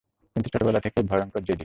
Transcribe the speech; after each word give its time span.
কিন্তু 0.35 0.47
ছোটবেলা 0.53 0.79
থেকেই 0.79 1.05
ভয়ঙ্কর 1.07 1.41
জেদি। 1.41 1.59